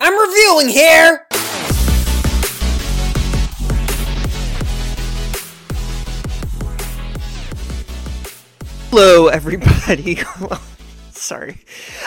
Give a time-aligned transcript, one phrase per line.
[0.00, 1.26] I'm reviewing here!
[8.90, 10.20] Hello, everybody.
[11.10, 11.62] Sorry.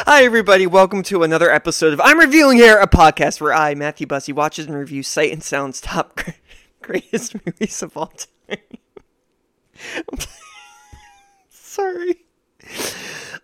[0.05, 0.67] Hi, everybody.
[0.67, 4.67] Welcome to another episode of I'm Reviewing Here, a podcast where I, Matthew Bussey, watches
[4.67, 6.21] and reviews Sight and Sound's top
[6.81, 8.13] greatest movies of all
[8.47, 8.57] time.
[11.49, 12.25] sorry.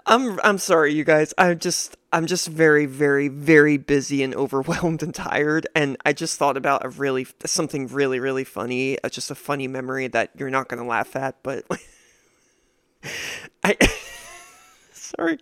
[0.06, 1.34] I'm I'm sorry, you guys.
[1.38, 6.38] I'm just I'm just very very very busy and overwhelmed and tired, and I just
[6.38, 10.50] thought about a really something really really funny, uh, just a funny memory that you're
[10.50, 11.66] not gonna laugh at, but
[13.64, 13.78] I.
[14.94, 15.40] sorry,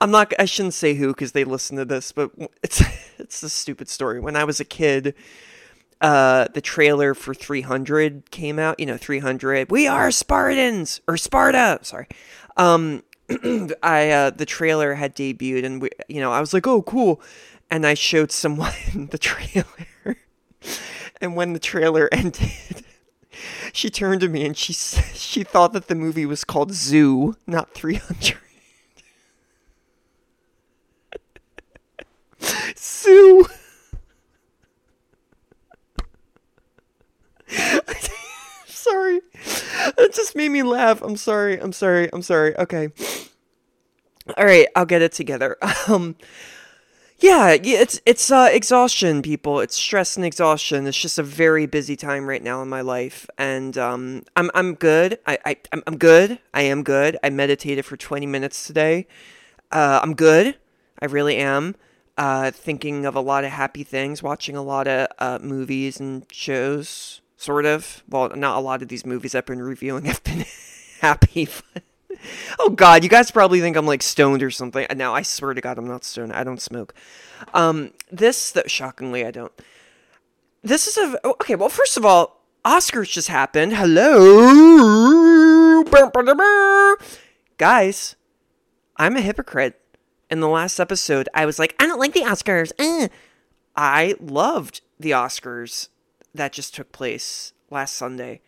[0.00, 0.32] I'm not.
[0.38, 2.30] I shouldn't say who because they listen to this, but
[2.62, 2.82] it's
[3.18, 4.20] it's a stupid story.
[4.20, 5.14] When I was a kid,
[6.00, 8.80] uh, the trailer for 300 came out.
[8.80, 9.70] You know, 300.
[9.70, 11.78] We are Spartans or Sparta.
[11.82, 12.06] Sorry.
[12.56, 13.02] Um,
[13.82, 17.20] I uh, the trailer had debuted, and we, you know, I was like, oh, cool,
[17.70, 18.72] and I showed someone
[19.10, 20.16] the trailer,
[21.20, 22.84] and when the trailer ended.
[23.72, 27.72] She turned to me and she she thought that the movie was called Zoo, not
[27.72, 28.36] 300.
[32.76, 33.46] Zoo.
[38.66, 39.20] sorry.
[39.98, 41.02] It just made me laugh.
[41.02, 41.60] I'm sorry.
[41.60, 42.08] I'm sorry.
[42.12, 42.56] I'm sorry.
[42.56, 42.90] Okay.
[44.36, 45.56] All right, I'll get it together.
[45.88, 46.16] Um
[47.20, 49.60] yeah, it's it's uh, exhaustion, people.
[49.60, 50.86] It's stress and exhaustion.
[50.86, 54.74] It's just a very busy time right now in my life, and um, I'm I'm
[54.74, 55.18] good.
[55.26, 56.38] I I I'm good.
[56.54, 57.18] I am good.
[57.22, 59.06] I meditated for 20 minutes today.
[59.70, 60.56] Uh, I'm good.
[61.00, 61.76] I really am.
[62.16, 66.24] Uh, thinking of a lot of happy things, watching a lot of uh, movies and
[66.32, 68.02] shows sort of.
[68.08, 70.46] Well, not a lot of these movies I've been reviewing have been
[71.00, 71.48] happy.
[72.58, 74.86] Oh God, you guys probably think I'm like stoned or something.
[74.94, 76.32] Now I swear to God, I'm not stoned.
[76.32, 76.94] I don't smoke.
[77.54, 79.52] Um, this, that shockingly, I don't.
[80.62, 81.54] This is a okay.
[81.54, 83.74] Well, first of all, Oscars just happened.
[83.74, 85.82] Hello,
[87.56, 88.16] guys.
[88.96, 89.76] I'm a hypocrite.
[90.28, 92.70] In the last episode, I was like, I don't like the Oscars.
[92.78, 93.08] Eh.
[93.74, 95.88] I loved the Oscars
[96.34, 98.40] that just took place last Sunday,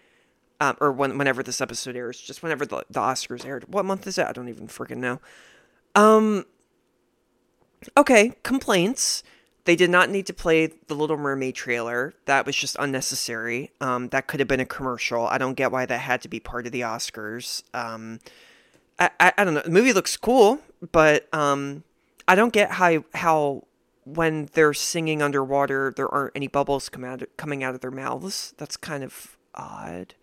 [0.63, 3.65] um, or when, whenever this episode airs, just whenever the, the Oscars aired.
[3.67, 4.27] What month is it?
[4.27, 5.21] I don't even freaking know.
[5.97, 6.47] Um.
[7.97, 9.25] Okay, complaints.
[9.65, 12.15] They did not need to play the Little Mermaid trailer.
[12.27, 13.73] That was just unnecessary.
[13.81, 15.27] Um, that could have been a commercial.
[15.27, 17.65] I don't get why that had to be part of the Oscars.
[17.75, 18.21] Um,
[19.01, 19.63] I, I, I don't know.
[19.65, 20.61] The movie looks cool,
[20.93, 21.83] but um,
[22.29, 23.65] I don't get how how
[24.05, 28.55] when they're singing underwater, there aren't any bubbles come out, coming out of their mouths.
[28.59, 30.15] That's kind of odd.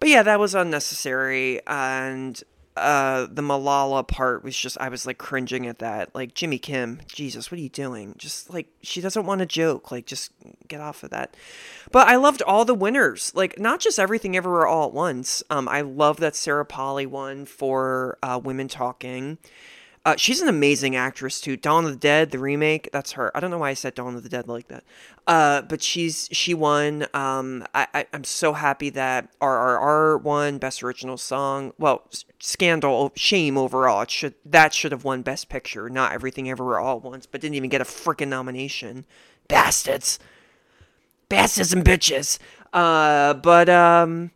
[0.00, 1.60] But yeah, that was unnecessary.
[1.66, 2.42] And
[2.76, 6.14] uh, the Malala part was just, I was like cringing at that.
[6.14, 8.14] Like, Jimmy Kim, Jesus, what are you doing?
[8.16, 9.90] Just like, she doesn't want to joke.
[9.90, 10.32] Like, just
[10.66, 11.36] get off of that.
[11.92, 13.32] But I loved all the winners.
[13.34, 15.42] Like, not just everything everywhere all at once.
[15.50, 19.38] Um, I love that Sarah Polley won for uh, Women Talking.
[20.02, 21.58] Uh, she's an amazing actress too.
[21.58, 23.36] Dawn of the Dead, the remake, that's her.
[23.36, 24.82] I don't know why I said Dawn of the Dead like that.
[25.26, 27.06] Uh, but she's she won.
[27.12, 31.74] Um, I, am so happy that RRR won Best Original Song.
[31.78, 32.08] Well,
[32.38, 34.00] scandal, shame overall.
[34.00, 37.42] It should that should have won Best Picture, not Everything Everywhere All at Once, but
[37.42, 39.04] didn't even get a freaking nomination.
[39.48, 40.18] Bastards,
[41.28, 42.38] bastards and bitches.
[42.72, 44.30] Uh, but um,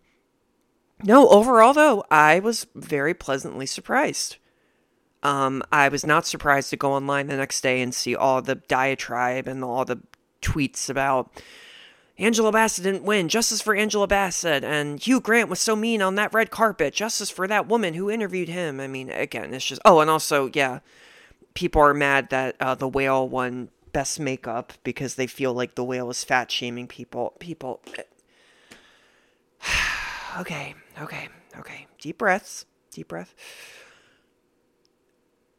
[1.03, 4.37] no, overall though, I was very pleasantly surprised.
[5.25, 8.57] Um, I was not surprised to go online the next day and see all the
[8.57, 10.01] diatribe and all the
[10.43, 11.31] tweets about
[12.19, 13.31] Angela Bassett didn't win.
[13.31, 14.62] Justice for Angela Bassett.
[14.62, 16.93] And Hugh Grant was so mean on that red carpet.
[16.93, 18.81] Justice for that woman who interviewed him.
[18.81, 19.81] I mean, again, it's just.
[19.87, 20.81] Oh, and also, yeah,
[21.55, 25.85] people are mad that uh, the whale won best makeup because they feel like the
[25.85, 27.33] whale is fat shaming people.
[27.39, 27.81] People.
[30.39, 31.87] okay, okay, okay.
[31.99, 32.67] Deep breaths.
[32.93, 33.35] Deep breath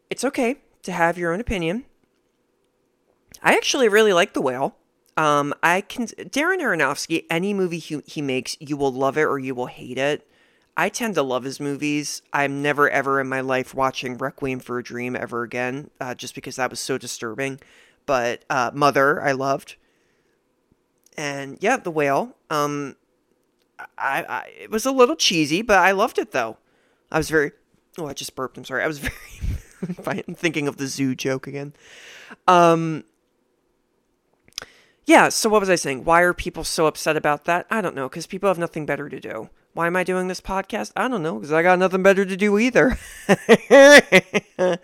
[0.10, 1.86] it's okay to have your own opinion.
[3.42, 4.76] I actually really like The Whale.
[5.18, 7.26] Um, I can Darren Aronofsky.
[7.30, 10.28] Any movie he, he makes, you will love it or you will hate it.
[10.78, 12.22] I tend to love his movies.
[12.34, 16.36] I'm never ever in my life watching Requiem for a Dream ever again, uh, just
[16.36, 17.62] because that was so disturbing.
[18.06, 19.78] But uh, Mother, I loved,
[21.18, 22.36] and yeah, The Whale.
[22.50, 22.98] Um,
[23.98, 26.58] I, I it was a little cheesy, but I loved it though.
[27.10, 27.52] I was very.
[27.98, 28.58] Oh, I just burped.
[28.58, 28.84] I'm sorry.
[28.84, 29.14] I was very
[30.06, 31.74] I'm thinking of the zoo joke again.
[32.48, 33.04] Um,
[35.06, 36.04] yeah, so what was I saying?
[36.04, 37.68] Why are people so upset about that?
[37.70, 39.50] I don't know, because people have nothing better to do.
[39.74, 40.92] Why am I doing this podcast?
[40.96, 42.98] I don't know, because I got nothing better to do either.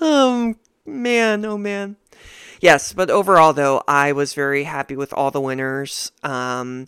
[0.00, 1.96] um, man, oh man.
[2.60, 6.12] Yes, but overall, though, I was very happy with all the winners.
[6.22, 6.86] Um,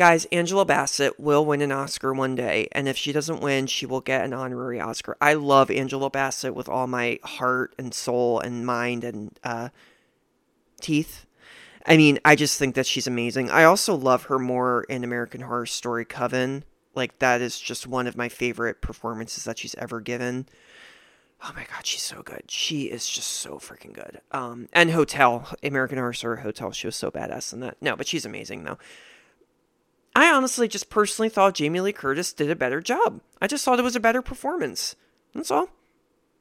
[0.00, 3.84] guys, Angela Bassett will win an Oscar one day, and if she doesn't win, she
[3.84, 5.14] will get an honorary Oscar.
[5.20, 9.68] I love Angela Bassett with all my heart and soul and mind and uh,
[10.80, 11.26] teeth.
[11.84, 13.50] I mean, I just think that she's amazing.
[13.50, 16.64] I also love her more in American Horror Story Coven.
[16.94, 20.46] Like, that is just one of my favorite performances that she's ever given.
[21.44, 22.44] Oh my god, she's so good.
[22.50, 24.22] She is just so freaking good.
[24.32, 27.76] Um, and Hotel, American Horror Story Hotel, she was so badass in that.
[27.82, 28.78] No, but she's amazing though.
[30.14, 33.20] I honestly just personally thought Jamie Lee Curtis did a better job.
[33.40, 34.96] I just thought it was a better performance.
[35.34, 35.70] That's all.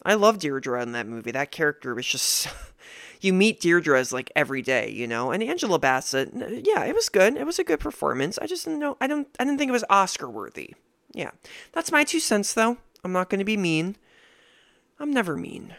[0.05, 1.31] I love Deirdre in that movie.
[1.31, 2.47] That character was just
[3.21, 5.31] you meet Deirdre as like every day, you know.
[5.31, 6.31] And Angela Bassett,
[6.65, 7.35] yeah, it was good.
[7.35, 8.39] It was a good performance.
[8.41, 8.97] I just didn't know.
[9.01, 9.27] I don't.
[9.39, 10.73] I didn't think it was Oscar worthy.
[11.11, 11.31] Yeah,
[11.73, 12.77] that's my two cents though.
[13.03, 13.97] I'm not going to be mean.
[14.99, 15.75] I'm never mean.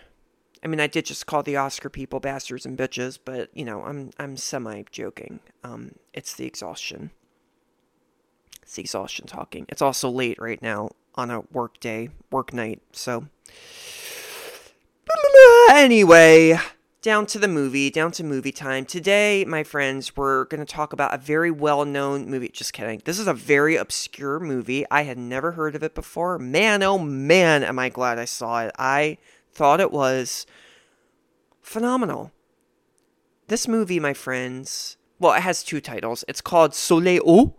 [0.62, 3.82] I mean, I did just call the Oscar people bastards and bitches, but you know,
[3.82, 5.40] I'm I'm semi joking.
[5.64, 7.10] Um, it's the exhaustion.
[8.70, 9.66] It's exhaustion talking.
[9.68, 12.80] It's also late right now on a work day, work night.
[12.92, 13.26] So
[15.72, 16.56] anyway,
[17.02, 18.84] down to the movie, down to movie time.
[18.84, 22.48] Today, my friends, we're going to talk about a very well known movie.
[22.48, 23.02] Just kidding.
[23.04, 24.84] This is a very obscure movie.
[24.88, 26.38] I had never heard of it before.
[26.38, 28.72] Man, oh man, am I glad I saw it.
[28.78, 29.18] I
[29.52, 30.46] thought it was
[31.60, 32.30] phenomenal.
[33.48, 36.24] This movie, my friends, well, it has two titles.
[36.28, 37.56] It's called Soleil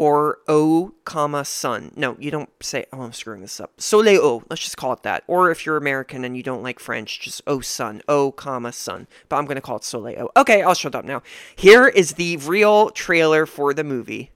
[0.00, 1.92] or O, comma, sun.
[1.94, 3.78] No, you don't say, oh, I'm screwing this up.
[3.78, 5.24] Soleil O, let's just call it that.
[5.26, 8.00] Or if you're American and you don't like French, just O, sun.
[8.08, 9.08] O, comma, sun.
[9.28, 10.40] But I'm going to call it Soleil O.
[10.40, 11.22] Okay, I'll shut up now.
[11.54, 14.30] Here is the real trailer for the movie.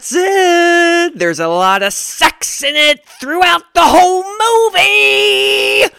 [0.00, 1.18] That's it!
[1.18, 5.94] There's a lot of sex in it throughout the whole movie!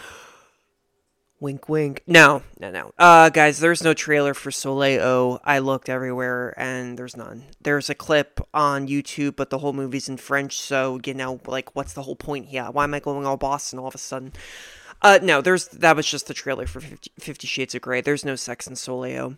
[1.38, 2.02] Wink, wink.
[2.08, 2.92] No, no, no.
[2.98, 7.44] Uh, guys, there's no trailer for Soleil I looked everywhere and there's none.
[7.60, 11.76] There's a clip on YouTube, but the whole movie's in French, so, you know, like,
[11.76, 12.64] what's the whole point here?
[12.72, 14.32] Why am I going all Boston all of a sudden?
[15.00, 18.00] Uh, no, there's, that was just the trailer for 50, 50 Shades of Grey.
[18.00, 19.36] There's no sex in Soleil.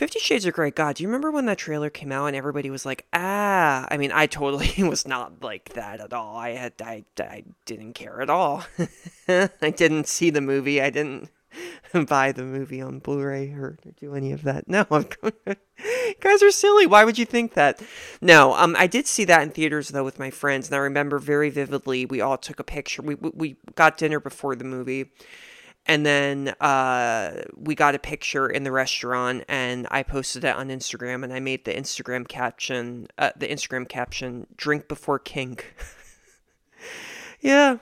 [0.00, 0.70] Fifty Shades of Grey.
[0.70, 3.86] God, do you remember when that trailer came out and everybody was like, ah?
[3.90, 6.38] I mean, I totally was not like that at all.
[6.38, 8.64] I had, I, I didn't care at all.
[9.28, 10.80] I didn't see the movie.
[10.80, 11.28] I didn't
[12.08, 14.66] buy the movie on Blu-ray or, or do any of that.
[14.68, 14.86] No,
[16.20, 16.86] guys are silly.
[16.86, 17.82] Why would you think that?
[18.22, 21.18] No, um, I did see that in theaters though with my friends, and I remember
[21.18, 22.06] very vividly.
[22.06, 23.02] We all took a picture.
[23.02, 25.10] We we, we got dinner before the movie
[25.86, 30.68] and then uh, we got a picture in the restaurant and i posted it on
[30.68, 35.74] instagram and i made the instagram caption uh, the instagram caption drink before kink.
[37.40, 37.78] Yeah.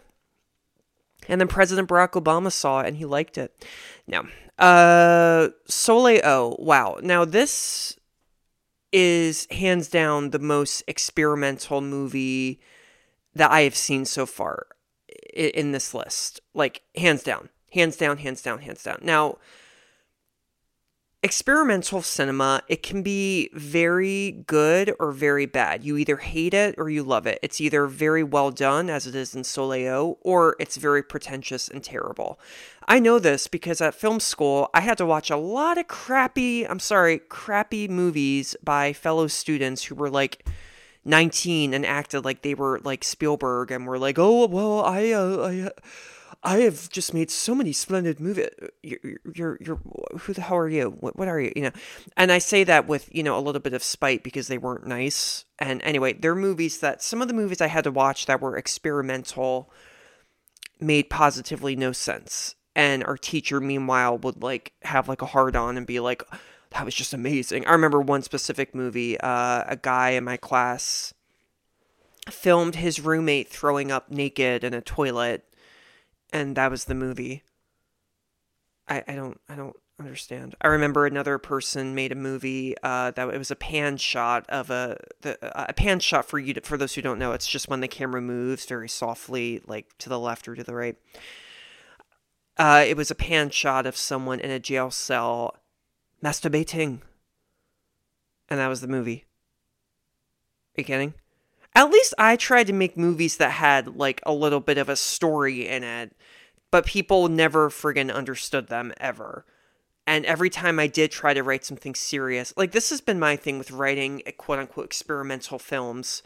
[1.29, 3.67] And then president barack obama saw it and he liked it.
[4.06, 4.25] Now
[4.59, 6.99] uh soleil o wow.
[7.03, 7.97] Now this
[8.93, 12.61] is hands down the most experimental movie
[13.34, 14.67] that i have seen so far
[15.34, 16.41] in this list.
[16.55, 18.98] Like hands down Hands down, hands down, hands down.
[19.03, 19.39] Now,
[21.22, 25.84] experimental cinema, it can be very good or very bad.
[25.84, 27.39] You either hate it or you love it.
[27.43, 31.69] It's either very well done, as it is in Soleil O, or it's very pretentious
[31.69, 32.39] and terrible.
[32.87, 36.67] I know this because at film school, I had to watch a lot of crappy,
[36.67, 40.46] I'm sorry, crappy movies by fellow students who were like,
[41.05, 45.37] 19 and acted like they were like Spielberg and were like, oh, well, I, uh,
[45.39, 45.70] I, uh,
[46.43, 48.49] I have just made so many splendid movies.
[48.83, 48.99] You're,
[49.35, 49.81] you're, you're,
[50.21, 50.91] who the hell are you?
[51.01, 51.53] What, what are you?
[51.57, 51.71] You know,
[52.17, 54.87] and I say that with you know a little bit of spite because they weren't
[54.87, 55.45] nice.
[55.59, 58.57] And anyway, they're movies that some of the movies I had to watch that were
[58.57, 59.73] experimental
[60.81, 62.55] made positively no sense.
[62.77, 66.23] And our teacher, meanwhile, would like have like a hard on and be like,
[66.71, 69.19] "That was just amazing." I remember one specific movie.
[69.19, 71.13] Uh, a guy in my class
[72.31, 75.47] filmed his roommate throwing up naked in a toilet
[76.32, 77.43] and that was the movie.
[78.89, 80.55] I, I don't I don't understand.
[80.61, 84.70] I remember another person made a movie uh, that it was a pan shot of
[84.70, 87.32] a the, a pan shot for you to, for those who don't know.
[87.32, 90.75] It's just when the camera moves very softly, like to the left or to the
[90.75, 90.97] right.
[92.56, 95.56] Uh, it was a pan shot of someone in a jail cell
[96.23, 97.01] masturbating.
[98.49, 99.27] and that was the movie.
[100.77, 101.15] Are you kidding?
[101.75, 104.96] At least I tried to make movies that had like a little bit of a
[104.96, 106.13] story in it,
[106.70, 109.44] but people never friggin' understood them ever.
[110.06, 113.37] And every time I did try to write something serious, like this has been my
[113.37, 116.22] thing with writing eh, quote unquote experimental films.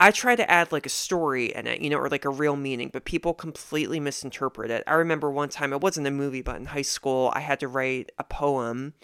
[0.00, 2.56] I try to add like a story in it, you know, or like a real
[2.56, 4.84] meaning, but people completely misinterpret it.
[4.86, 7.68] I remember one time, it wasn't a movie, but in high school, I had to
[7.68, 8.94] write a poem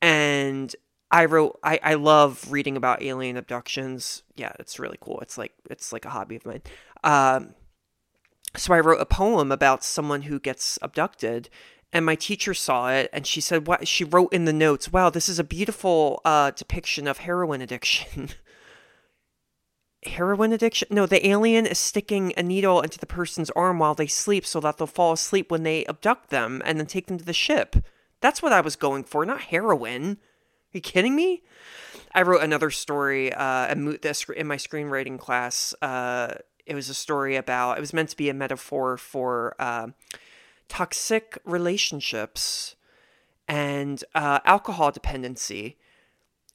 [0.00, 0.74] and
[1.16, 4.22] I wrote I, I love reading about alien abductions.
[4.36, 5.18] Yeah, it's really cool.
[5.20, 6.60] It's like it's like a hobby of mine.
[7.02, 7.54] Um,
[8.54, 11.48] so I wrote a poem about someone who gets abducted
[11.90, 15.08] and my teacher saw it and she said what she wrote in the notes, "Wow,
[15.08, 18.28] this is a beautiful uh, depiction of heroin addiction."
[20.04, 20.88] heroin addiction?
[20.90, 24.60] No, the alien is sticking a needle into the person's arm while they sleep so
[24.60, 27.76] that they'll fall asleep when they abduct them and then take them to the ship.
[28.20, 30.18] That's what I was going for, not heroin
[30.76, 31.42] you kidding me?
[32.14, 35.74] I wrote another story uh, in my screenwriting class.
[35.82, 39.88] Uh, it was a story about, it was meant to be a metaphor for uh,
[40.68, 42.76] toxic relationships
[43.48, 45.76] and uh, alcohol dependency.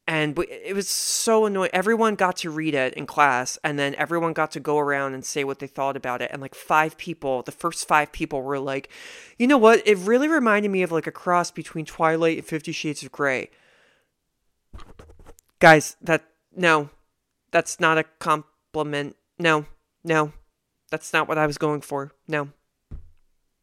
[0.08, 1.70] And it was so annoying.
[1.74, 5.24] Everyone got to read it in class, and then everyone got to go around and
[5.24, 6.32] say what they thought about it.
[6.34, 8.90] And like five people, the first five people were like,
[9.38, 9.88] you know what?
[9.88, 13.52] It really reminded me of like a cross between Twilight and Fifty Shades of Grey
[15.60, 16.24] guys, that
[16.56, 16.90] no,
[17.52, 19.16] that's not a compliment.
[19.40, 19.66] No,
[20.04, 20.34] no,
[20.90, 22.12] that's not what I was going for.
[22.28, 22.50] No.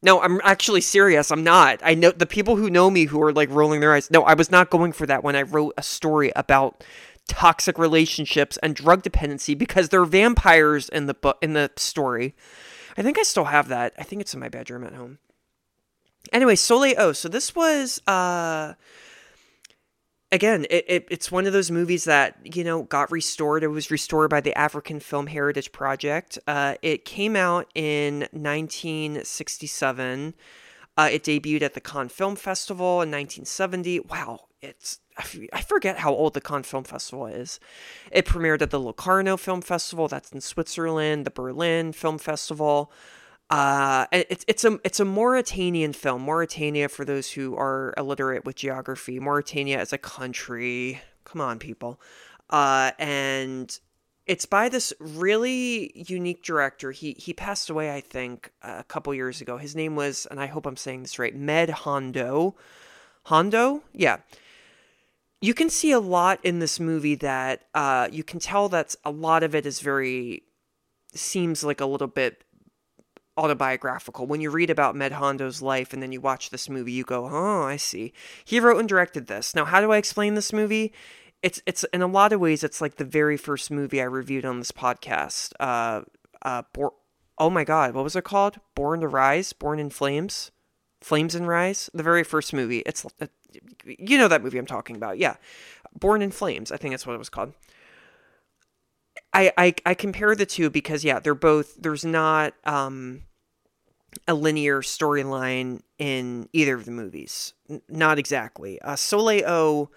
[0.00, 1.32] No, I'm actually serious.
[1.32, 1.80] I'm not.
[1.82, 4.10] I know the people who know me who are like rolling their eyes.
[4.12, 6.84] No, I was not going for that when I wrote a story about
[7.26, 12.36] toxic relationships and drug dependency because there are vampires in the book in the story.
[12.96, 13.92] I think I still have that.
[13.98, 15.18] I think it's in my bedroom at home.
[16.32, 17.12] Anyway, Soleil O.
[17.12, 18.74] So this was uh
[20.32, 23.62] again, it, it, it's one of those movies that you know got restored.
[23.62, 26.38] It was restored by the African Film Heritage Project.
[26.46, 30.34] Uh, it came out in 1967.
[30.96, 34.00] Uh, it debuted at the Cannes Film Festival in 1970.
[34.00, 34.98] Wow, it's
[35.52, 37.58] I forget how old the Cannes Film Festival is.
[38.12, 42.92] It premiered at the Locarno Film Festival, that's in Switzerland, the Berlin Film Festival.
[43.50, 46.22] Uh, it's it's a it's a Mauritanian film.
[46.22, 51.00] Mauritania, for those who are illiterate with geography, Mauritania is a country.
[51.24, 52.00] Come on, people.
[52.50, 53.78] Uh, and
[54.26, 56.92] it's by this really unique director.
[56.92, 59.56] He he passed away, I think, a couple years ago.
[59.56, 62.54] His name was, and I hope I'm saying this right, Med Hondo.
[63.24, 64.18] Hondo, yeah.
[65.40, 69.10] You can see a lot in this movie that uh, you can tell that a
[69.10, 70.42] lot of it is very
[71.14, 72.44] seems like a little bit
[73.38, 74.26] autobiographical.
[74.26, 77.26] When you read about Med Hondo's life and then you watch this movie, you go,
[77.26, 78.12] "Oh, I see.
[78.44, 80.92] He wrote and directed this." Now, how do I explain this movie?
[81.42, 84.44] It's it's in a lot of ways it's like the very first movie I reviewed
[84.44, 85.52] on this podcast.
[85.60, 86.02] Uh,
[86.42, 86.96] uh, Bo-
[87.38, 88.58] oh my God, what was it called?
[88.74, 90.50] Born to Rise, Born in Flames,
[91.00, 91.88] Flames and Rise.
[91.94, 92.80] The very first movie.
[92.80, 93.26] It's uh,
[93.84, 95.18] you know that movie I'm talking about.
[95.18, 95.36] Yeah,
[95.98, 96.72] Born in Flames.
[96.72, 97.52] I think that's what it was called.
[99.32, 103.22] I, I, I compare the two because yeah they're both there's not um
[104.26, 107.54] a linear storyline in either of the movies.
[107.68, 108.80] N- not exactly.
[108.80, 109.90] Uh, Soleil O,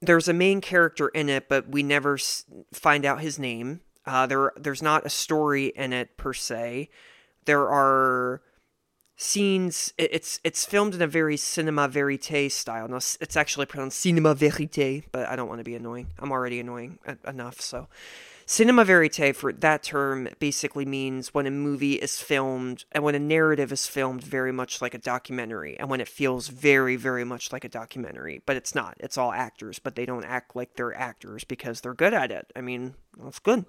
[0.00, 3.80] there's a main character in it, but we never s- find out his name.
[4.04, 6.88] Uh, there, there's not a story in it per se.
[7.44, 8.40] There are
[9.16, 9.92] scenes.
[9.98, 12.86] It's it's filmed in a very cinema verite style.
[12.88, 16.08] Now it's actually pronounced cinema verite, but I don't want to be annoying.
[16.18, 17.60] I'm already annoying enough.
[17.60, 17.88] So,
[18.48, 23.18] Cinema verite, for that term, basically means when a movie is filmed and when a
[23.18, 27.52] narrative is filmed very much like a documentary and when it feels very, very much
[27.52, 28.40] like a documentary.
[28.46, 28.96] But it's not.
[29.00, 32.52] It's all actors, but they don't act like they're actors because they're good at it.
[32.54, 33.64] I mean, that's good.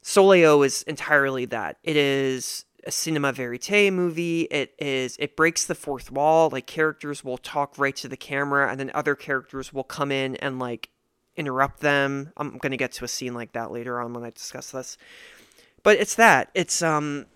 [0.00, 1.78] Soleil O is entirely that.
[1.82, 4.42] It is a cinema verite movie.
[4.42, 6.50] It is it breaks the fourth wall.
[6.50, 10.36] Like characters will talk right to the camera, and then other characters will come in
[10.36, 10.90] and like
[11.36, 12.32] interrupt them.
[12.36, 14.96] I'm going to get to a scene like that later on when I discuss this.
[15.82, 16.50] But it's that.
[16.54, 17.26] It's um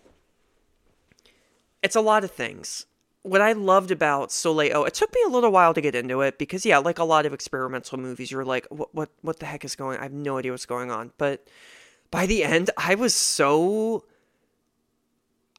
[1.83, 2.87] it's a lot of things.
[3.23, 6.23] What I loved about Soleil O, it took me a little while to get into
[6.23, 9.47] it because yeah, like a lot of experimental movies, you're like, what what what the
[9.47, 9.99] heck is going?
[9.99, 11.13] I have no idea what's going on.
[11.19, 11.47] But
[12.11, 14.05] by the end, I was so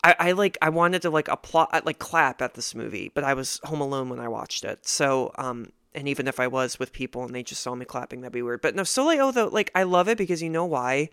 [0.03, 3.33] I, I like I wanted to like applaud like clap at this movie, but I
[3.33, 4.87] was home alone when I watched it.
[4.87, 8.21] So um and even if I was with people and they just saw me clapping,
[8.21, 8.61] that'd be weird.
[8.61, 11.09] But no, Soleil, though, like I love it because you know why?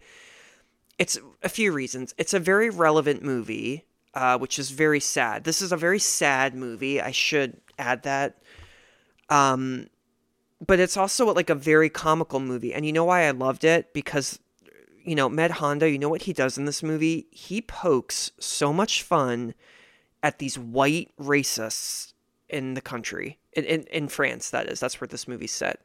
[0.98, 2.14] It's a few reasons.
[2.18, 5.44] It's a very relevant movie, uh, which is very sad.
[5.44, 7.00] This is a very sad movie.
[7.00, 8.38] I should add that.
[9.28, 9.88] Um,
[10.64, 12.74] but it's also like a very comical movie.
[12.74, 13.92] And you know why I loved it?
[13.92, 14.40] Because,
[15.04, 17.26] you know, Med Hondo, you know what he does in this movie?
[17.30, 19.54] He pokes so much fun
[20.22, 22.12] at these white racists
[22.48, 24.80] in the country, in, in, in France, that is.
[24.80, 25.80] That's where this movie's set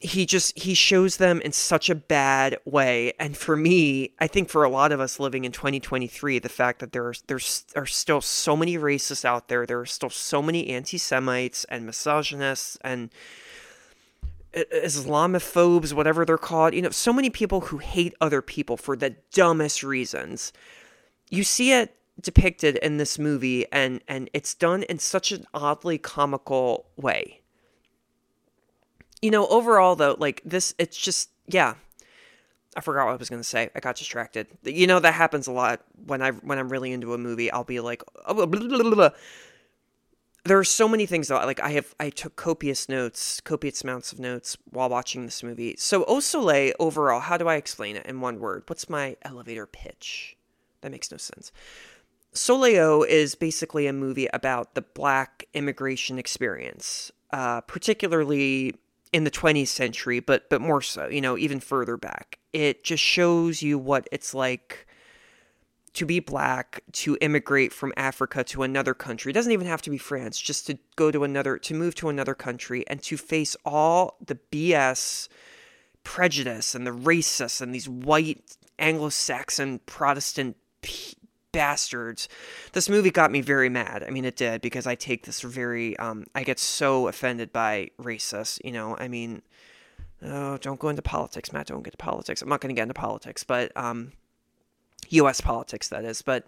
[0.00, 4.48] he just he shows them in such a bad way and for me i think
[4.48, 7.86] for a lot of us living in 2023 the fact that there are there's are
[7.86, 13.10] still so many racists out there there are still so many anti-semites and misogynists and
[14.54, 19.10] islamophobes whatever they're called you know so many people who hate other people for the
[19.32, 20.52] dumbest reasons
[21.28, 25.98] you see it depicted in this movie and and it's done in such an oddly
[25.98, 27.40] comical way
[29.22, 31.74] you know, overall though, like this, it's just yeah.
[32.76, 33.70] I forgot what I was gonna say.
[33.74, 34.46] I got distracted.
[34.62, 37.50] You know that happens a lot when I when I'm really into a movie.
[37.50, 39.10] I'll be like, oh, blah, blah, blah,
[40.44, 41.36] there are so many things though.
[41.36, 45.74] Like I have, I took copious notes, copious amounts of notes while watching this movie.
[45.78, 48.64] So Au Soleil overall, how do I explain it in one word?
[48.66, 50.36] What's my elevator pitch?
[50.82, 51.50] That makes no sense.
[52.38, 58.74] Soleil is basically a movie about the black immigration experience, uh, particularly
[59.12, 62.38] in the 20th century, but but more so, you know, even further back.
[62.52, 64.86] It just shows you what it's like
[65.94, 69.30] to be black, to immigrate from Africa to another country.
[69.30, 72.08] It doesn't even have to be France, just to go to another to move to
[72.08, 75.28] another country and to face all the BS
[76.04, 80.56] prejudice and the racists and these white Anglo-Saxon Protestant
[81.52, 82.28] bastards.
[82.72, 84.04] This movie got me very mad.
[84.06, 87.90] I mean, it did because I take this very, um, I get so offended by
[88.00, 88.60] racists.
[88.64, 89.42] You know, I mean,
[90.22, 91.66] oh, don't go into politics, Matt.
[91.66, 92.42] Don't get into politics.
[92.42, 94.12] I'm not going to get into politics, but um,
[95.08, 95.40] U.S.
[95.40, 96.22] politics, that is.
[96.22, 96.46] But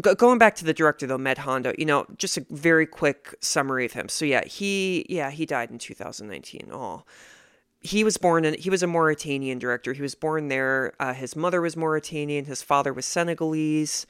[0.00, 3.84] going back to the director though, Med Hondo, you know, just a very quick summary
[3.84, 4.08] of him.
[4.08, 6.70] So yeah, he, yeah, he died in 2019.
[6.72, 7.04] Oh
[7.80, 9.92] he was born in he was a Mauritanian director.
[9.92, 10.92] He was born there.
[11.00, 12.44] Uh, his mother was Mauritanian.
[12.44, 14.06] His father was Senegalese.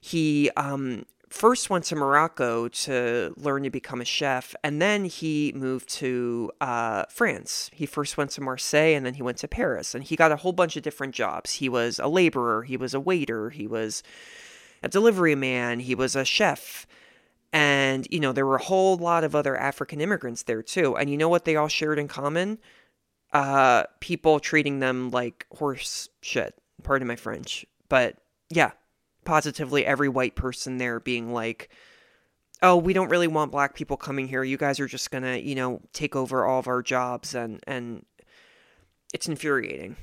[0.00, 5.52] He um, first went to Morocco to learn to become a chef, and then he
[5.56, 7.70] moved to uh, France.
[7.72, 10.36] He first went to Marseille, and then he went to Paris, and he got a
[10.36, 11.54] whole bunch of different jobs.
[11.54, 12.64] He was a laborer.
[12.64, 13.48] He was a waiter.
[13.50, 14.02] He was
[14.82, 15.80] a delivery man.
[15.80, 16.86] He was a chef.
[17.52, 20.96] And, you know, there were a whole lot of other African immigrants there too.
[20.96, 22.58] And you know what they all shared in common?
[23.34, 26.54] Uh, people treating them like horse shit.
[26.84, 27.66] Pardon my French.
[27.88, 28.16] But
[28.48, 28.70] yeah,
[29.24, 31.68] positively every white person there being like,
[32.62, 34.44] oh, we don't really want black people coming here.
[34.44, 38.06] You guys are just gonna, you know, take over all of our jobs and and
[39.12, 39.96] it's infuriating.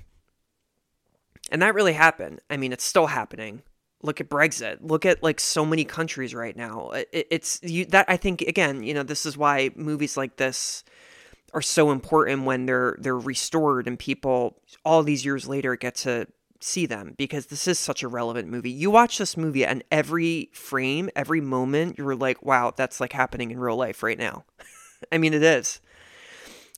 [1.51, 2.41] And that really happened.
[2.49, 3.61] I mean, it's still happening.
[4.03, 4.77] Look at Brexit.
[4.81, 6.91] Look at like so many countries right now.
[6.91, 10.83] It, it's you that I think again, you know, this is why movies like this
[11.53, 16.27] are so important when they're they're restored and people all these years later get to
[16.63, 18.71] see them because this is such a relevant movie.
[18.71, 23.51] You watch this movie and every frame, every moment, you're like, wow, that's like happening
[23.51, 24.45] in real life right now.
[25.11, 25.81] I mean, it is.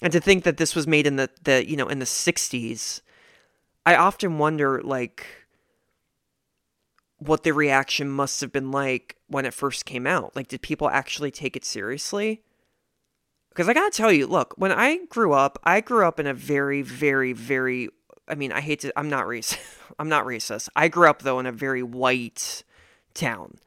[0.02, 3.02] And to think that this was made in the, the you know, in the 60s,
[3.86, 5.26] I often wonder, like,
[7.18, 10.36] what the reaction must have been like when it first came out.
[10.36, 12.42] Like, did people actually take it seriously?
[13.54, 16.34] Because I gotta tell you, look, when I grew up, I grew up in a
[16.34, 17.90] very, very, very
[18.28, 19.60] I mean, I hate to I'm not racist.
[20.00, 20.70] I'm not racist.
[20.76, 22.64] I grew up though in a very white
[23.14, 23.60] town.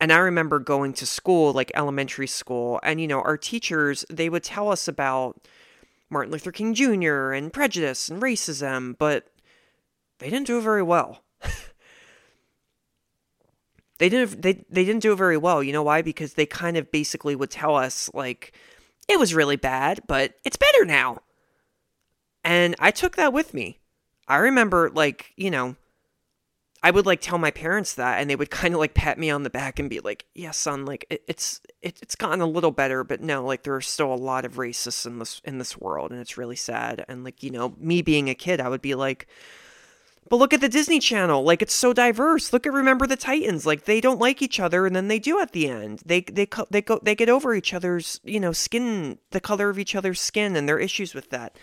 [0.00, 4.28] And I remember going to school, like elementary school, and you know, our teachers, they
[4.28, 5.48] would tell us about
[6.10, 7.32] Martin Luther King Jr.
[7.32, 9.28] and prejudice and racism, but
[10.18, 11.22] they didn't do very well.
[13.98, 15.62] They didn't they they didn't do it very well.
[15.62, 16.02] You know why?
[16.02, 18.52] Because they kind of basically would tell us like
[19.08, 21.18] it was really bad, but it's better now.
[22.44, 23.80] And I took that with me.
[24.28, 25.76] I remember like, you know,
[26.82, 29.30] I would like tell my parents that and they would kind of like pat me
[29.30, 32.46] on the back and be like, "Yeah, son, like it, it's it, it's gotten a
[32.46, 35.58] little better, but no, like there are still a lot of racists in this in
[35.58, 38.68] this world and it's really sad." And like, you know, me being a kid, I
[38.68, 39.26] would be like,
[40.28, 41.42] but look at the Disney Channel.
[41.42, 42.52] Like it's so diverse.
[42.52, 43.64] Look at Remember the Titans.
[43.64, 46.02] Like they don't like each other and then they do at the end.
[46.04, 49.78] They they they go they get over each other's, you know, skin, the color of
[49.78, 51.58] each other's skin and their issues with that.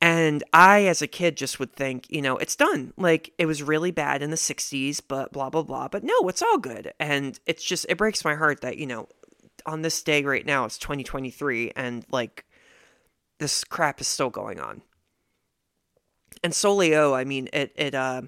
[0.00, 2.92] And I as a kid just would think, you know, it's done.
[2.98, 5.88] Like it was really bad in the 60s, but blah blah blah.
[5.88, 6.92] But no, it's all good.
[7.00, 9.08] And it's just it breaks my heart that, you know,
[9.66, 12.44] on this day right now it's 2023 and like
[13.38, 14.82] this crap is still going on
[16.44, 18.22] and Soleil, I mean, it it uh,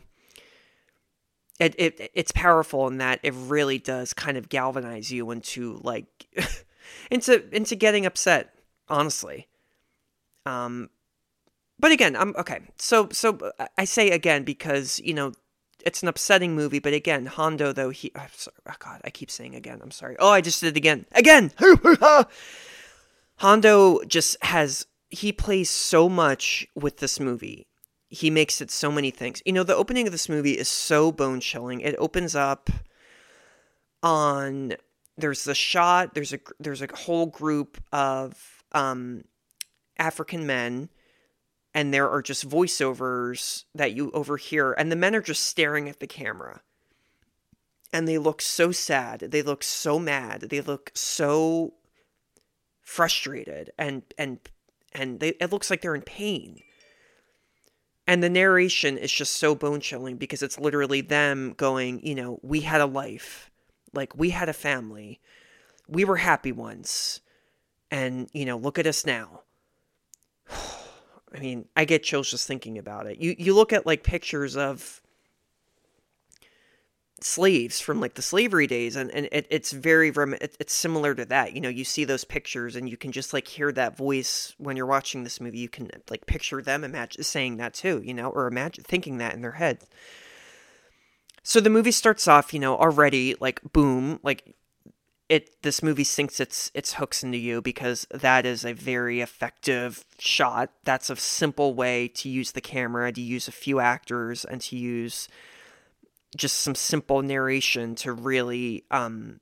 [1.60, 6.06] it it it's powerful in that it really does kind of galvanize you into like
[7.10, 8.54] into into getting upset,
[8.88, 9.48] honestly.
[10.46, 10.88] Um,
[11.78, 12.60] but again, I'm okay.
[12.78, 15.32] So so I say again because you know
[15.84, 16.78] it's an upsetting movie.
[16.78, 19.80] But again, Hondo though he, I'm sorry, oh God, I keep saying again.
[19.82, 20.16] I'm sorry.
[20.18, 21.04] Oh, I just did it again.
[21.12, 21.52] Again.
[23.36, 27.66] Hondo just has he plays so much with this movie.
[28.08, 29.42] He makes it so many things.
[29.44, 31.80] You know, the opening of this movie is so bone chilling.
[31.80, 32.70] It opens up
[34.02, 34.74] on
[35.18, 36.14] there's the shot.
[36.14, 39.24] There's a there's a whole group of um,
[39.98, 40.90] African men
[41.76, 46.00] and there are just voiceovers that you overhear and the men are just staring at
[46.00, 46.62] the camera
[47.92, 51.74] and they look so sad they look so mad they look so
[52.82, 54.38] frustrated and and
[54.92, 56.62] and they, it looks like they're in pain
[58.06, 62.38] and the narration is just so bone chilling because it's literally them going you know
[62.42, 63.50] we had a life.
[63.92, 65.20] Like we had a family.
[65.88, 67.20] We were happy once.
[67.90, 69.42] And you know look at us now.
[71.34, 73.18] I mean, I get chills just thinking about it.
[73.18, 75.02] You you look at like pictures of
[77.20, 81.54] slaves from like the slavery days and, and it, it's very it's similar to that
[81.54, 84.76] you know you see those pictures and you can just like hear that voice when
[84.76, 88.28] you're watching this movie you can like picture them imagine saying that too you know
[88.28, 89.78] or imagine thinking that in their head
[91.42, 94.54] so the movie starts off you know already like boom like
[95.28, 100.04] it this movie sinks its its hooks into you because that is a very effective
[100.18, 100.70] shot.
[100.84, 104.76] That's a simple way to use the camera, to use a few actors, and to
[104.76, 105.28] use
[106.36, 109.40] just some simple narration to really um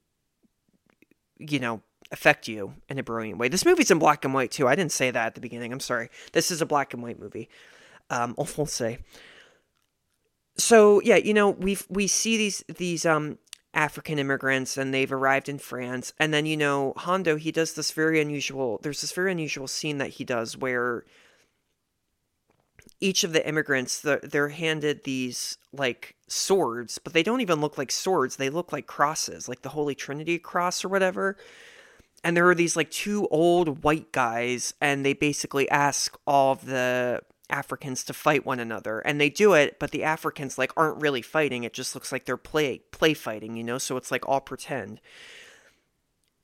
[1.38, 3.48] you know affect you in a brilliant way.
[3.48, 4.68] This movie's in black and white too.
[4.68, 5.72] I didn't say that at the beginning.
[5.72, 6.11] I'm sorry.
[6.33, 7.48] This is a black and white movie.
[8.11, 8.98] Um en français.
[10.57, 13.38] So yeah, you know, we we see these these um
[13.74, 16.12] African immigrants and they've arrived in France.
[16.18, 19.98] And then, you know, Hondo, he does this very unusual, there's this very unusual scene
[19.98, 21.04] that he does where
[23.00, 27.90] each of the immigrants, they're handed these like swords, but they don't even look like
[27.90, 28.37] swords.
[28.37, 31.37] They look like crosses, like the Holy Trinity cross or whatever.
[32.22, 36.64] And there are these like two old white guys, and they basically ask all of
[36.64, 41.00] the Africans to fight one another and they do it but the Africans like aren't
[41.00, 44.26] really fighting it just looks like they're play play fighting you know so it's like
[44.26, 45.00] all pretend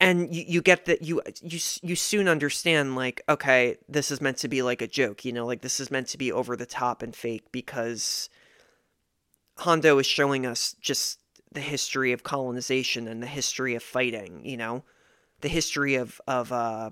[0.01, 4.37] and you, you get that you you you soon understand like okay this is meant
[4.37, 6.65] to be like a joke you know like this is meant to be over the
[6.65, 8.29] top and fake because
[9.57, 11.19] Hondo is showing us just
[11.51, 14.83] the history of colonization and the history of fighting you know
[15.39, 16.89] the history of of uh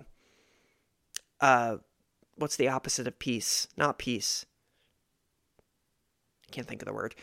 [1.41, 1.77] uh
[2.39, 3.67] what's the opposite of peace?
[3.77, 4.45] Not peace.
[6.47, 7.15] I can't think of the word.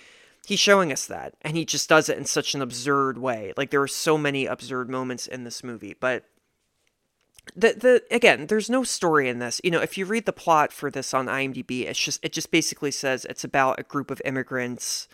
[0.46, 3.52] He's showing us that, and he just does it in such an absurd way.
[3.56, 6.22] Like there are so many absurd moments in this movie, but
[7.56, 9.60] the the again, there's no story in this.
[9.64, 12.52] You know, if you read the plot for this on IMDb, it's just it just
[12.52, 15.08] basically says it's about a group of immigrants,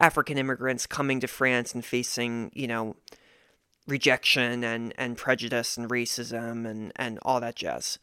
[0.00, 2.94] African immigrants coming to France and facing, you know,
[3.88, 7.98] rejection and and prejudice and racism and and all that jazz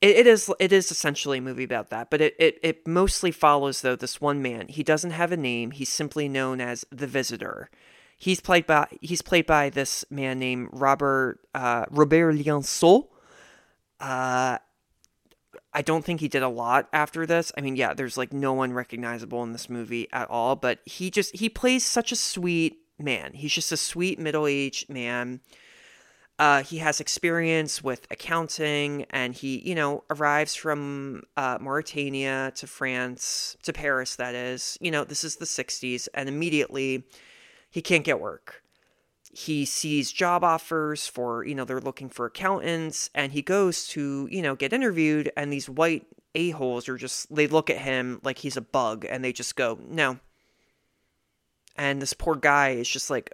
[0.00, 3.30] it, it is it is essentially a movie about that, but it, it it mostly
[3.30, 4.68] follows though this one man.
[4.68, 5.72] He doesn't have a name.
[5.72, 7.70] He's simply known as the Visitor.
[8.16, 13.08] He's played by he's played by this man named Robert uh, Robert Liensol.
[14.00, 14.58] Uh,
[15.72, 17.52] I don't think he did a lot after this.
[17.56, 21.10] I mean, yeah, there's like no one recognizable in this movie at all, but he
[21.10, 23.32] just he plays such a sweet man.
[23.34, 25.40] He's just a sweet middle-aged man
[26.38, 32.66] uh, he has experience with accounting, and he, you know, arrives from uh, Mauritania to
[32.66, 34.78] France, to Paris, that is.
[34.80, 37.02] You know, this is the 60s, and immediately
[37.70, 38.62] he can't get work.
[39.32, 44.28] He sees job offers for, you know, they're looking for accountants, and he goes to,
[44.30, 48.38] you know, get interviewed, and these white a-holes are just, they look at him like
[48.38, 50.20] he's a bug, and they just go, no.
[51.76, 53.32] And this poor guy is just like,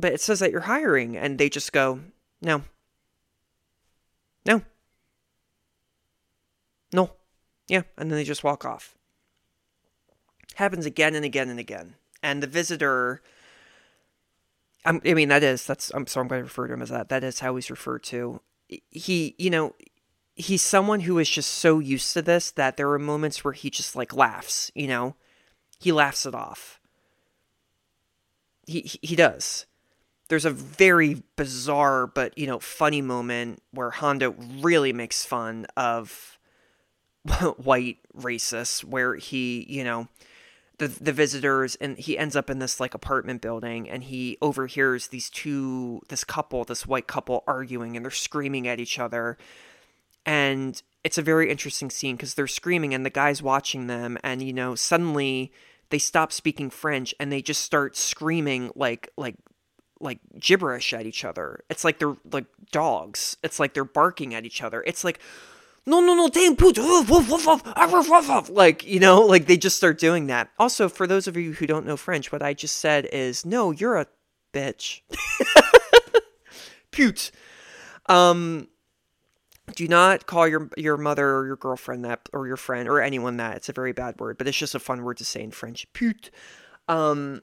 [0.00, 2.00] but it says that you're hiring and they just go
[2.42, 2.62] no.
[4.46, 4.62] No.
[6.92, 7.10] No.
[7.68, 8.96] Yeah and then they just walk off.
[10.54, 11.94] Happens again and again and again.
[12.22, 13.22] And the visitor
[14.84, 16.88] I'm, i mean that is that's i'm sorry i'm going to refer to him as
[16.88, 17.08] that.
[17.10, 18.40] That is how he's referred to.
[18.68, 19.74] He you know
[20.34, 23.68] he's someone who is just so used to this that there are moments where he
[23.68, 25.16] just like laughs you know?
[25.78, 26.80] He laughs it off.
[28.66, 29.66] He he does
[30.30, 36.38] there's a very bizarre but you know funny moment where Hondo really makes fun of
[37.58, 40.08] white racists where he you know
[40.80, 45.08] the the visitors and he ends up in this like apartment building and he overhears
[45.08, 49.36] these two this couple this white couple arguing and they're screaming at each other.
[50.24, 54.42] And it's a very interesting scene because they're screaming and the guy's watching them and
[54.42, 55.52] you know suddenly
[55.90, 59.36] they stop speaking french and they just start screaming like like
[60.00, 64.44] like gibberish at each other it's like they're like dogs it's like they're barking at
[64.44, 65.20] each other it's like
[65.86, 66.76] no, no, no, damn put,
[68.50, 70.50] like, you know, like they just start doing that.
[70.58, 73.70] Also, for those of you who don't know French, what I just said is, no,
[73.70, 74.06] you're a
[74.52, 75.00] bitch.
[76.90, 77.30] Pute.
[78.06, 78.68] Um,
[79.74, 83.36] do not call your your mother or your girlfriend that or your friend or anyone
[83.36, 83.56] that.
[83.56, 85.90] It's a very bad word, but it's just a fun word to say in French.
[85.92, 86.30] Pute.
[86.88, 87.42] Um,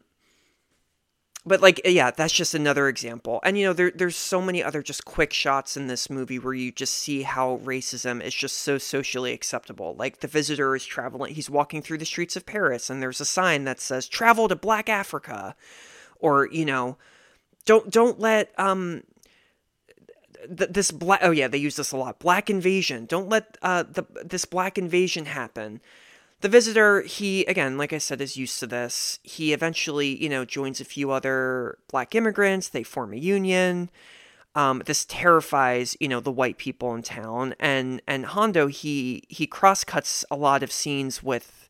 [1.48, 3.40] but like yeah that's just another example.
[3.44, 6.54] And you know there, there's so many other just quick shots in this movie where
[6.54, 9.96] you just see how racism is just so socially acceptable.
[9.96, 13.26] Like the visitor is traveling he's walking through the streets of paris and there's a
[13.26, 15.56] sign that says travel to black africa.
[16.20, 16.98] Or you know
[17.66, 19.04] don't don't let um
[20.46, 22.20] th- this black oh yeah they use this a lot.
[22.20, 23.06] Black invasion.
[23.06, 25.80] Don't let uh the this black invasion happen
[26.42, 29.20] the visitor, he, again, like I said, is used to this.
[29.24, 32.70] He eventually, you know, joins a few other black immigrants.
[32.70, 33.90] They form a union.
[34.54, 37.56] Um, this terrifies, you know, the white people in town.
[37.60, 41.68] And and Hondo, he he cross cuts a lot of scenes with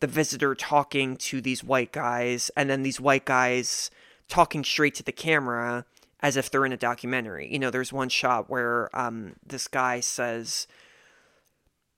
[0.00, 3.90] the visitor talking to these white guys, and then these white guys
[4.28, 5.84] talking straight to the camera
[6.20, 7.50] as if they're in a documentary.
[7.52, 10.66] You know, there's one shot where um, this guy says,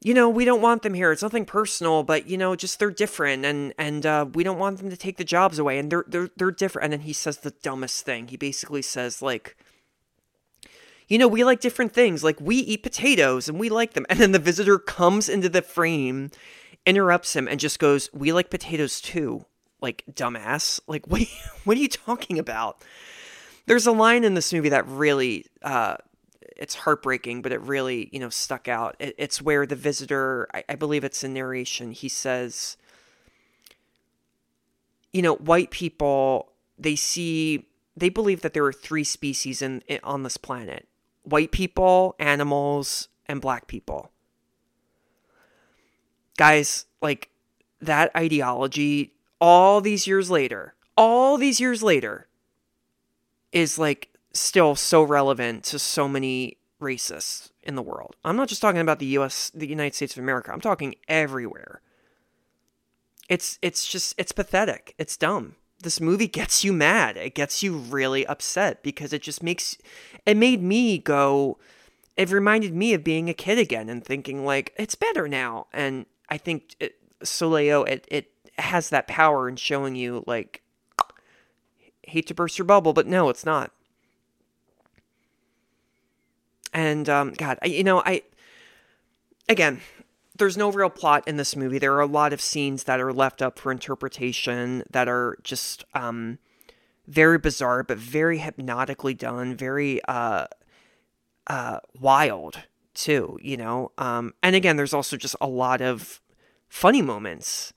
[0.02, 1.12] you know, we don't want them here.
[1.12, 4.78] It's nothing personal, but you know, just they're different, and and uh, we don't want
[4.78, 6.84] them to take the jobs away, and they're they're they're different.
[6.84, 8.28] And then he says the dumbest thing.
[8.28, 9.58] He basically says like,
[11.06, 12.24] you know, we like different things.
[12.24, 14.06] Like we eat potatoes, and we like them.
[14.08, 16.30] And then the visitor comes into the frame,
[16.86, 19.44] interrupts him, and just goes, "We like potatoes too."
[19.82, 20.80] Like dumbass.
[20.86, 21.22] Like what?
[21.64, 22.82] What are you talking about?
[23.66, 25.96] There's a line in this movie that really uh,
[26.60, 28.94] it's heartbreaking, but it really, you know, stuck out.
[29.00, 32.76] It, it's where the visitor, I, I believe it's a narration, he says,
[35.12, 39.98] you know, white people, they see, they believe that there are three species in, in
[40.04, 40.86] on this planet
[41.22, 44.10] white people, animals, and black people.
[46.36, 47.28] Guys, like
[47.80, 52.26] that ideology, all these years later, all these years later,
[53.52, 58.16] is like still so relevant to so many racists in the world.
[58.24, 60.52] I'm not just talking about the US the United States of America.
[60.52, 61.82] I'm talking everywhere.
[63.28, 64.94] It's it's just it's pathetic.
[64.98, 65.56] It's dumb.
[65.82, 67.16] This movie gets you mad.
[67.16, 69.76] It gets you really upset because it just makes
[70.26, 71.58] it made me go
[72.16, 76.06] it reminded me of being a kid again and thinking like it's better now and
[76.28, 80.62] I think it, Soleil it it has that power in showing you like
[82.02, 83.72] hate to burst your bubble but no it's not
[86.72, 88.22] and um, God, I, you know, I
[89.48, 89.80] again,
[90.36, 91.78] there's no real plot in this movie.
[91.78, 95.84] There are a lot of scenes that are left up for interpretation that are just
[95.94, 96.38] um,
[97.06, 100.46] very bizarre, but very hypnotically done, very uh,
[101.46, 102.62] uh, wild
[102.94, 103.38] too.
[103.42, 106.20] You know, um, and again, there's also just a lot of
[106.68, 107.72] funny moments,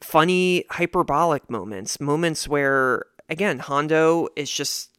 [0.00, 4.91] funny hyperbolic moments, moments where again Hondo is just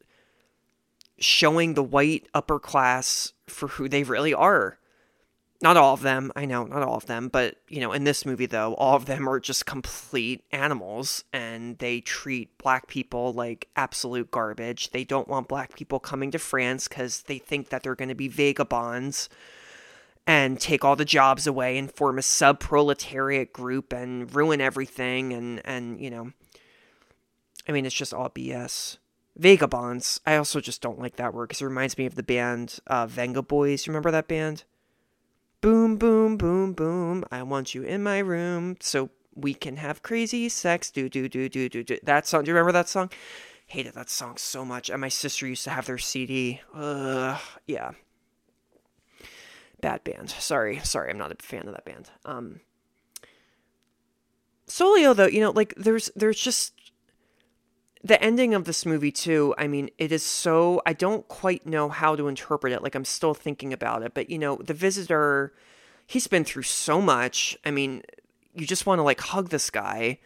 [1.19, 4.79] showing the white upper class for who they really are.
[5.61, 8.25] Not all of them, I know, not all of them, but you know, in this
[8.25, 13.69] movie though, all of them are just complete animals and they treat black people like
[13.77, 14.91] absolute garbage.
[14.91, 18.15] They don't want black people coming to France cuz they think that they're going to
[18.15, 19.29] be vagabonds
[20.27, 25.61] and take all the jobs away and form a sub-proletariat group and ruin everything and
[25.65, 26.33] and you know,
[27.67, 28.97] I mean, it's just all BS.
[29.35, 30.21] Vagabonds.
[30.25, 33.07] I also just don't like that word because it reminds me of the band uh,
[33.07, 33.87] Vengaboys.
[33.87, 34.63] Remember that band?
[35.61, 37.23] Boom, boom, boom, boom.
[37.31, 40.91] I want you in my room so we can have crazy sex.
[40.91, 41.97] Do, do, do, do, do, do.
[42.03, 42.43] That song.
[42.43, 43.09] Do you remember that song?
[43.65, 44.89] Hated that song so much.
[44.89, 46.61] And my sister used to have their CD.
[46.75, 47.91] Ugh, yeah.
[49.81, 50.29] Bad band.
[50.29, 50.79] Sorry.
[50.83, 52.09] Sorry, I'm not a fan of that band.
[52.25, 52.59] Um,
[54.67, 56.73] Soleil, though, you know, like there's there's just
[58.03, 61.89] the ending of this movie too i mean it is so i don't quite know
[61.89, 65.53] how to interpret it like i'm still thinking about it but you know the visitor
[66.05, 67.57] he's been through so much.
[67.65, 68.03] I mean
[68.53, 70.19] you just want to like hug this guy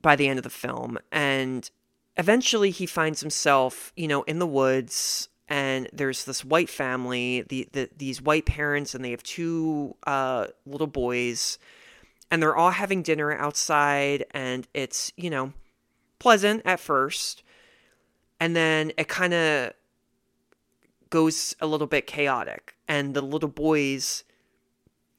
[0.00, 1.70] by the end of the film and
[2.16, 7.68] eventually he finds himself you know in the woods and there's this white family the,
[7.72, 11.58] the these white parents and they have two uh, little boys
[12.32, 15.52] and they're all having dinner outside, and it's, you know,
[16.22, 17.42] pleasant at first.
[18.38, 19.72] And then it kind of
[21.10, 24.22] goes a little bit chaotic, and the little boys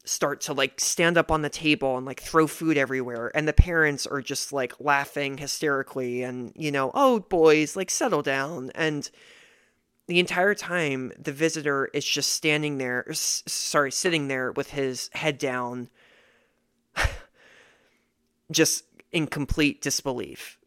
[0.05, 3.53] start to like stand up on the table and like throw food everywhere and the
[3.53, 9.09] parents are just like laughing hysterically and you know oh boys like settle down and
[10.07, 15.09] the entire time the visitor is just standing there s- sorry sitting there with his
[15.13, 15.87] head down
[18.51, 20.59] just in complete disbelief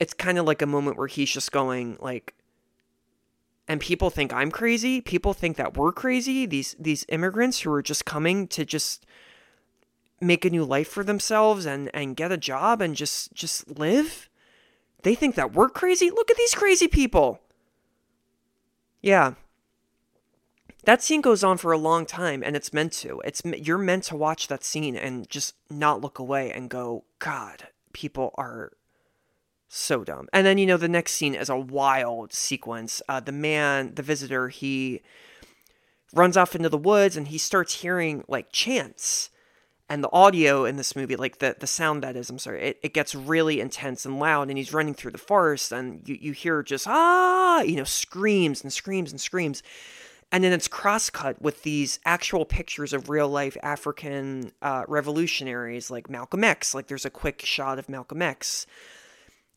[0.00, 2.34] it's kind of like a moment where he's just going like
[3.68, 5.00] and people think I'm crazy.
[5.00, 6.44] People think that we're crazy.
[6.44, 9.06] These these immigrants who are just coming to just
[10.20, 14.28] make a new life for themselves and and get a job and just just live.
[15.02, 16.10] They think that we're crazy.
[16.10, 17.40] Look at these crazy people.
[19.00, 19.34] Yeah.
[20.84, 23.22] That scene goes on for a long time and it's meant to.
[23.24, 27.68] It's you're meant to watch that scene and just not look away and go, "God,
[27.92, 28.72] people are
[29.72, 30.28] so dumb.
[30.32, 33.00] And then, you know, the next scene is a wild sequence.
[33.08, 35.00] Uh, the man, the visitor, he
[36.12, 39.30] runs off into the woods and he starts hearing like chants.
[39.88, 42.80] And the audio in this movie, like the, the sound that is, I'm sorry, it,
[42.82, 44.48] it gets really intense and loud.
[44.48, 48.62] And he's running through the forest and you, you hear just, ah, you know, screams
[48.62, 49.62] and screams and screams.
[50.32, 55.92] And then it's cross cut with these actual pictures of real life African uh, revolutionaries
[55.92, 56.74] like Malcolm X.
[56.74, 58.66] Like there's a quick shot of Malcolm X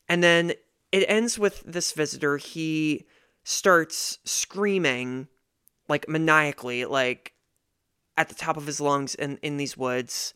[0.08, 0.54] and then
[0.92, 2.38] it ends with this visitor.
[2.38, 3.06] He
[3.44, 5.28] starts screaming
[5.90, 7.34] like maniacally, like
[8.16, 10.34] at the top of his lungs in, in these woods.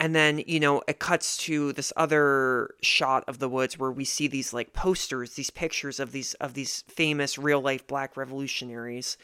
[0.00, 4.04] And then, you know, it cuts to this other shot of the woods where we
[4.04, 9.16] see these like posters, these pictures of these of these famous real life black revolutionaries.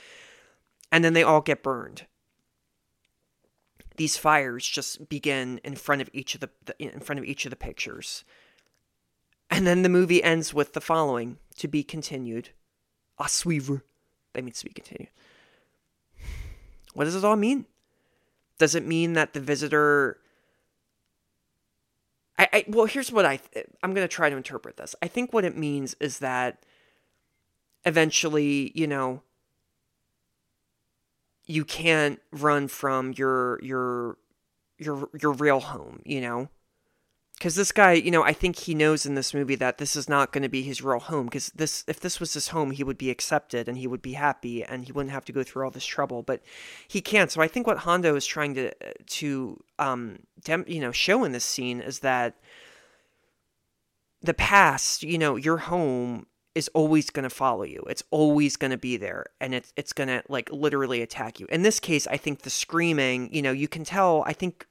[0.93, 2.07] And then they all get burned.
[3.97, 7.51] These fires just begin in front of each of the in front of each of
[7.51, 8.25] the pictures.
[9.51, 12.51] And then the movie ends with the following to be continued.
[13.19, 13.85] A suivre.
[14.33, 15.11] That means to be continued.
[16.95, 17.67] What does it all mean?
[18.59, 20.19] Does it mean that the visitor.
[22.39, 23.41] I, I well, here's what I.
[23.83, 24.95] I'm going to try to interpret this.
[25.03, 26.65] I think what it means is that
[27.85, 29.23] eventually, you know,
[31.47, 34.17] you can't run from your your
[34.79, 36.49] your your real home, you know?
[37.41, 40.11] Because this guy, you know, I think he knows in this movie that this is
[40.11, 41.25] not going to be his real home.
[41.25, 44.13] Because this, if this was his home, he would be accepted and he would be
[44.13, 46.23] happy and he wouldn't have to go through all this trouble.
[46.23, 46.43] But
[46.87, 47.33] he can't.
[47.33, 51.33] So I think what Hondo is trying to to um, dem- you know, show in
[51.33, 52.37] this scene is that
[54.21, 57.85] the past, you know, your home is always going to follow you.
[57.89, 61.47] It's always going to be there and it's it's going to like literally attack you.
[61.51, 64.67] In this case, I think the screaming, you know, you can tell, I think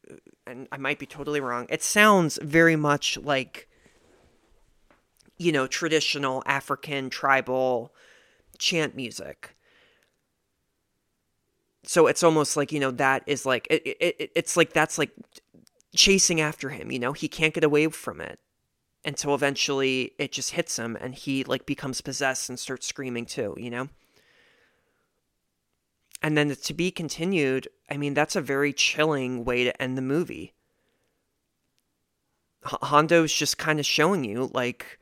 [0.46, 1.68] and I might be totally wrong.
[1.70, 3.68] It sounds very much like
[5.40, 7.94] you know, traditional African tribal
[8.60, 9.56] chant music.
[11.86, 15.12] So it's almost like, you know, that is like it, it, it's like that's like
[15.96, 18.38] chasing after him, you know, he can't get away from it
[19.06, 23.56] until eventually it just hits him and he like becomes possessed and starts screaming too,
[23.58, 23.90] you know?
[26.22, 30.02] And then to be continued, I mean, that's a very chilling way to end the
[30.02, 30.54] movie.
[32.66, 35.00] H- Hondo's just kind of showing you, like,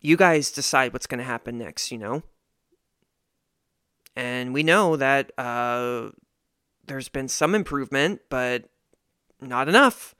[0.00, 2.24] you guys decide what's going to happen next, you know?
[4.16, 6.10] And we know that uh,
[6.84, 8.64] there's been some improvement, but
[9.40, 10.16] not enough.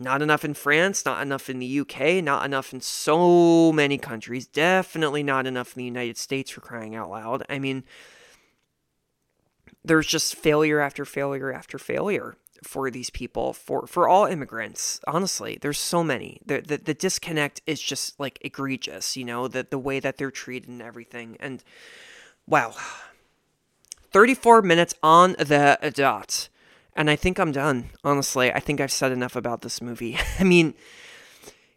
[0.00, 4.46] Not enough in France, not enough in the UK, not enough in so many countries.
[4.46, 7.44] Definitely not enough in the United States for crying out loud.
[7.50, 7.84] I mean,
[9.84, 15.56] there's just failure after failure after failure for these people for for all immigrants honestly
[15.62, 19.78] there's so many the, the the disconnect is just like egregious you know the the
[19.78, 21.64] way that they're treated and everything and
[22.46, 22.74] wow
[24.10, 26.50] 34 minutes on the dot
[27.00, 28.52] and I think I'm done, honestly.
[28.52, 30.18] I think I've said enough about this movie.
[30.38, 30.74] I mean,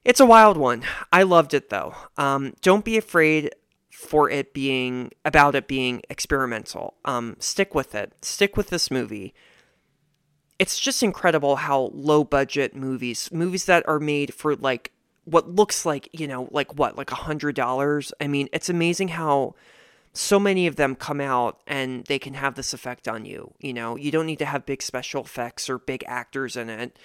[0.04, 0.84] it's a wild one.
[1.14, 1.96] I loved it though.
[2.18, 3.52] Um, don't be afraid
[3.90, 6.96] for it being about it being experimental.
[7.06, 8.12] Um, stick with it.
[8.22, 9.34] Stick with this movie.
[10.60, 14.92] It's just incredible how low budget movies, movies that are made for like
[15.24, 18.12] what looks like, you know, like what, like a hundred dollars.
[18.20, 19.56] I mean, it's amazing how
[20.14, 23.54] so many of them come out and they can have this effect on you.
[23.60, 26.98] You know, you don't need to have big special effects or big actors in it.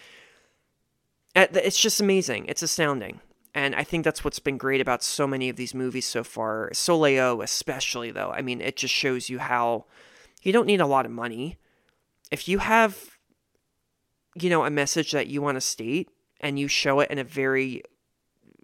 [1.35, 2.47] Eh, it's just amazing.
[2.47, 3.21] It's astounding.
[3.55, 6.71] And I think that's what's been great about so many of these movies so far.
[6.75, 8.31] Soleil, especially, though.
[8.31, 9.87] I mean, it just shows you how
[10.43, 11.57] you don't need a lot of money.
[12.31, 13.19] If you have
[14.43, 16.09] you know, a message that you want to state
[16.41, 17.83] and you show it in a very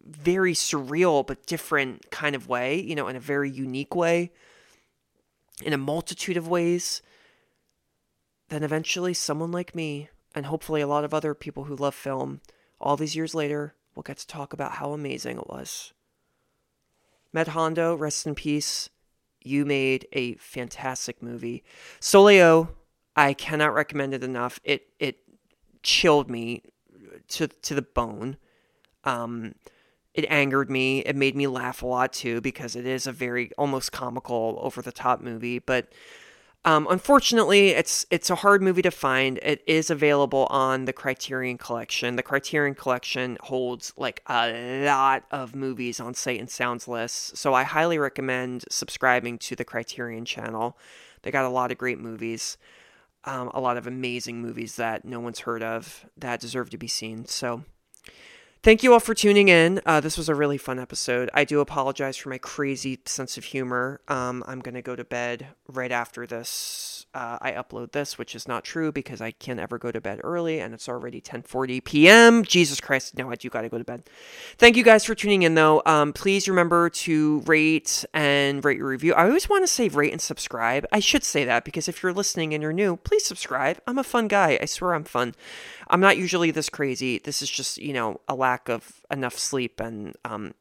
[0.04, 4.32] very surreal but different kind of way, you know, in a very unique way,
[5.62, 7.02] in a multitude of ways,
[8.48, 12.40] then eventually someone like me, and hopefully a lot of other people who love film,
[12.80, 15.92] all these years later, will get to talk about how amazing it was.
[17.32, 18.90] Med Hondo, rest in peace.
[19.42, 21.64] You made a fantastic movie.
[22.00, 22.70] Soleil,
[23.16, 24.60] I cannot recommend it enough.
[24.64, 25.18] It it
[25.82, 26.62] chilled me
[27.28, 28.36] to to the bone.
[29.04, 29.54] Um,
[30.14, 31.00] it angered me.
[31.00, 34.80] It made me laugh a lot too because it is a very almost comical, over
[34.80, 35.58] the top movie.
[35.58, 35.88] But
[36.66, 39.38] um, unfortunately, it's it's a hard movie to find.
[39.42, 42.16] It is available on the Criterion Collection.
[42.16, 47.52] The Criterion Collection holds like a lot of movies on Sight and Sounds lists, so
[47.52, 50.78] I highly recommend subscribing to the Criterion channel.
[51.22, 52.56] They got a lot of great movies,
[53.24, 56.88] um, a lot of amazing movies that no one's heard of that deserve to be
[56.88, 57.26] seen.
[57.26, 57.64] So
[58.64, 59.82] Thank you all for tuning in.
[59.84, 61.28] Uh, this was a really fun episode.
[61.34, 64.00] I do apologize for my crazy sense of humor.
[64.08, 67.04] Um, I'm going to go to bed right after this.
[67.12, 70.20] Uh, I upload this, which is not true because I can't ever go to bed
[70.24, 72.42] early, and it's already 10:40 p.m.
[72.42, 73.16] Jesus Christ!
[73.16, 74.02] Now I do got to go to bed.
[74.56, 75.80] Thank you guys for tuning in, though.
[75.86, 79.14] Um, please remember to rate and rate your review.
[79.14, 80.86] I always want to say rate and subscribe.
[80.90, 83.78] I should say that because if you're listening and you're new, please subscribe.
[83.86, 84.58] I'm a fun guy.
[84.60, 85.34] I swear I'm fun.
[85.88, 87.18] I'm not usually this crazy.
[87.18, 90.54] This is just, you know, a lack of enough sleep and um,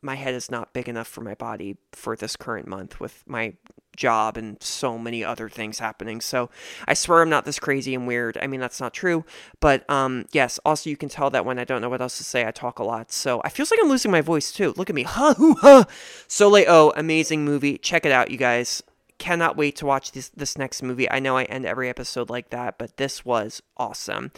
[0.00, 3.54] my head is not big enough for my body for this current month with my
[3.96, 6.22] job and so many other things happening.
[6.22, 6.48] So
[6.88, 8.38] I swear I'm not this crazy and weird.
[8.40, 9.26] I mean, that's not true.
[9.60, 12.24] But um, yes, also you can tell that when I don't know what else to
[12.24, 13.12] say, I talk a lot.
[13.12, 14.72] So I feels like I'm losing my voice too.
[14.78, 15.02] Look at me.
[15.02, 15.84] Ha hoo ha.
[16.28, 17.76] Soleil, amazing movie.
[17.76, 18.82] Check it out, you guys
[19.18, 21.10] cannot wait to watch this this next movie.
[21.10, 24.32] I know I end every episode like that, but this was awesome.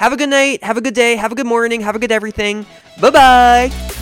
[0.00, 2.10] Have a good night, have a good day, have a good morning, have a good
[2.10, 2.64] everything.
[3.02, 3.99] Bye bye.